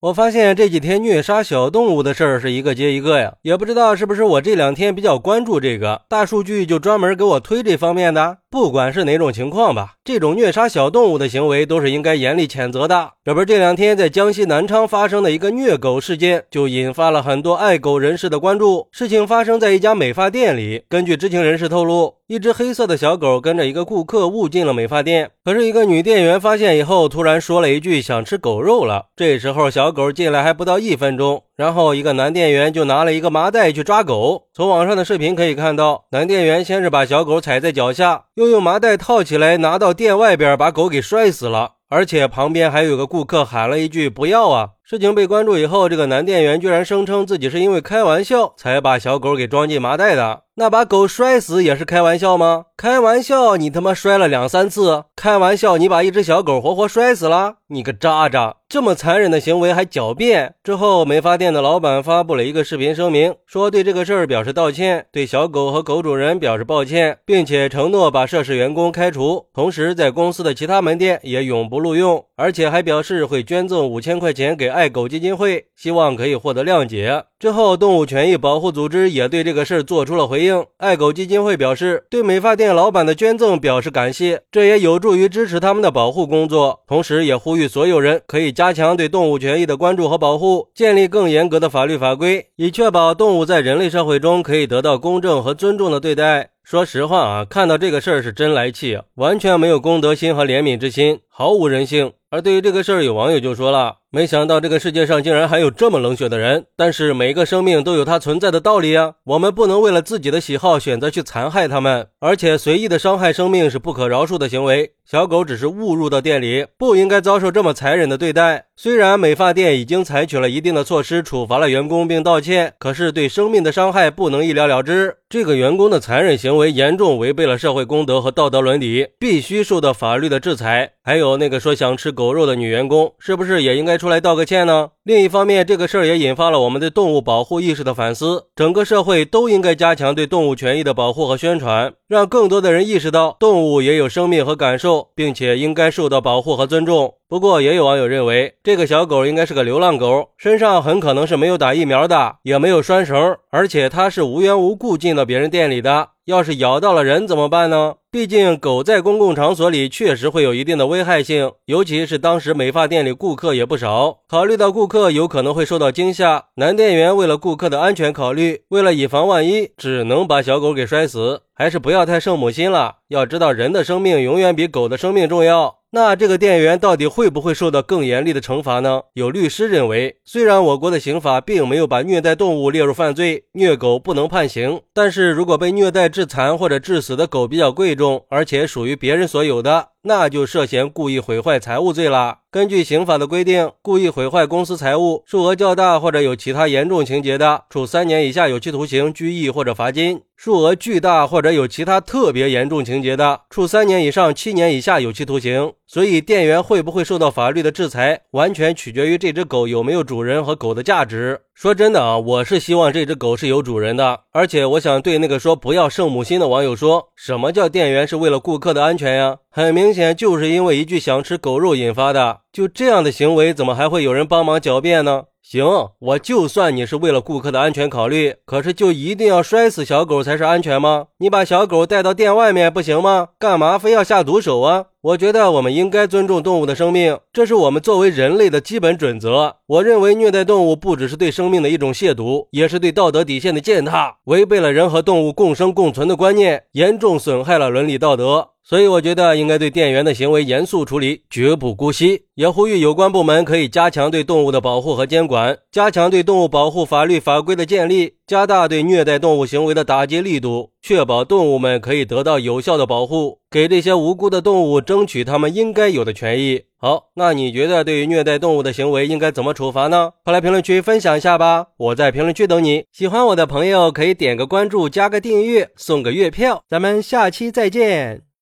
[0.00, 8.38] 我发现这几天虐杀小动物的事儿是一个接一个呀，也不知道是不是我这两天比较关注这个，大数据就专门给我推这方面的。
[8.48, 13.10] 不管是哪种情况吧，这种虐杀小动物的行为都是应该严厉谴责的。
[13.24, 18.88] 这不是这两天在江西南昌发生的一个虐狗事件，就引发了很多爱狗人士的关注。
[18.92, 29.08] 事情发生在一家美发店里，根据知情人士透露，一只黑色的小狗跟着一个顾客误进了美发店，可是一个女店员发现以后，突然说了一句想吃狗肉了。
[29.14, 31.44] 这时候小小狗进来还不到一分钟。
[31.56, 34.48] 然后，一个男店员就拿了一个麻袋去抓狗。
[34.52, 41.76] 从网上的视频可以看到，男店员先是把小狗踩在脚下，又用麻袋套起来，拿到店外边，把狗给摔死了。
[41.88, 44.72] 而且旁边还有个顾客喊了一句“不要啊”。
[44.90, 50.44] 事情被关注以后，这个男店员居然声称自己是因为开玩笑才把小狗给装进麻袋的。
[50.54, 52.64] 那把狗摔死也是开玩笑吗？
[52.76, 55.04] 开玩笑，你他妈摔了两三次！
[55.14, 57.58] 开玩笑，你把一只小狗活活摔死了！
[57.68, 60.54] 你个渣渣，这么残忍的行为还狡辩！
[60.64, 77.24] 之后，美发店的老板发布了一个视频声明，说对这个事儿表示道歉，对小狗和狗主人表示抱歉，并且承诺把涉事员工开除，同时在公司的其他门店也永不录用，而且还表示会捐赠五千块钱给爱狗基金会，希望可以获得谅解。
[77.40, 80.66] 之后，动物权益保护组织也对这个事儿做出了回应。
[80.78, 86.80] 爱狗基金会表示，对美发店老板的捐赠表示感谢，这也有助于支持他们的保护工作。
[86.88, 96.50] 同时，也呼吁所有人可以加强对动物权益的关注和保护，建立更严格的法律法规，以确保动物在人类社会中可以得到公正和尊重的对待。
[96.64, 102.12] 说实话啊，看到这个事儿是真来气，完全没有公德心和怜悯之心，毫无人性。
[102.30, 103.98] 而对于这个事儿，有网友就说了。
[104.10, 109.16] 没想到这个世界上竟然还有这么冷血的人，但是美每个生命都有它存在的道理啊！
[109.24, 114.94] 我们不能为了自己的喜好选择去残害它们，而且随意的伤害生命是不可饶恕的行为。
[115.10, 118.66] 小狗只是误入到店里，不应该遭受这么残忍的对待。
[118.76, 125.16] 虽然美发店已经采取了一定的措施，处罚了员工并道歉，可是对生命的伤害不能一了了之。
[125.30, 130.92] 这个员工的残忍行为严重违背了社会公德和道德伦理，必须受到法律的制裁。
[131.02, 133.96] 还有那个说想吃狗肉的女员工，是不是也应该？
[133.96, 134.90] 出来道个歉呢。
[135.02, 138.44] 另一方面，这个事儿也引发了我们对动物保护意识的反思。
[138.54, 147.14] 整个社会都应该加强对动物权益的保护和宣传，让更多的人意识到动物也有生命和感受，并且应该受到保护和尊重。
[147.28, 156.10] 不过，也有网友认为，这个小狗应该是个流浪狗，身上很可能是没有打疫苗的，也没有拴绳，而且它是无缘无故进到别人店里的。
[156.28, 157.94] 要是咬到了人怎么办呢？
[158.10, 164.18] 毕竟狗在公共场所里确实会有一定的危害性，尤其是当时美发店里顾客也不少。
[164.28, 171.40] 考虑到顾客有可能会受到惊吓，男店员为了顾客的安全考虑，为了以防万一，只能把小狗给摔死。
[171.54, 172.96] 还是不要太圣母心了。
[173.08, 175.77] 要知道，人的生命永远比狗的生命重要。
[175.90, 179.00] 那这个店员到底会不会受到更严厉的惩罚呢？
[179.14, 189.88] 有律师认为，虽然我国的刑法并没有把虐待动物列入犯罪，虐狗不能判刑，但是如果被虐待致残或者致死的狗比较贵重，而且属于别人所有的。
[190.02, 192.38] 那就涉嫌故意毁坏财物罪了。
[192.50, 205.72] 根据刑法的规定，故意毁坏公司财物，数额较大或者有其他严重情节的，处三年以下有期徒刑、拘役或者罚金；数额巨大或者有其他特别严重情节的，处三年以上七年以下有期徒刑。
[205.90, 211.40] 所以，店员会不会受到法律的制裁，完全取决于这只狗有没有主人和狗的价值。
[211.54, 219.38] 说真的啊，我是希望这只狗是有主人的，而且我想对那个说不要圣母心的网友说，什么叫店员是为了顾客的安全呀？
[219.50, 222.40] 很明显就是因为一句想吃狗肉引发的。
[222.52, 225.22] 就这样的行为，怎么还会有人帮忙狡辩呢？
[225.50, 225.64] 行，
[225.98, 231.06] 我就算你是为了顾客的安全考虑，可是就一定要摔死小狗才是安全吗？
[231.20, 233.28] 你把小狗带到店外面不行吗？
[233.38, 234.88] 干嘛非要下毒手啊？
[235.00, 239.58] 我觉得我们应该尊重动物的生命，这是我们作为人类的基本准则。
[239.68, 248.48] 我认为虐待动物不只是对生命的一种亵渎，也是对道德底线的践踏，违背了人和动物共生共存的观念，严重损害了伦理道德。
[248.64, 252.24] 所以，我觉得应该对店员的行为严肃处理，绝不姑息。
[252.34, 266.64] 也呼吁有关部门可以加强对动物的保护和监管，加强对动物保护法律法规的建立，加大对虐待动物行为的打击力度，确保动物们可以得到有效的保护，给这些无辜的动物争取他们应该有的权益。
[266.76, 270.12] 好，那你觉得对于虐待动物的行为应该怎么处罚呢？
[270.22, 271.68] 快来评论区分享一下吧！
[271.76, 272.84] 我在评论区等你。
[272.92, 276.62] 喜欢我的朋友可以点个关注，加个订阅，送个月票。
[276.68, 278.27] 咱们下期再见。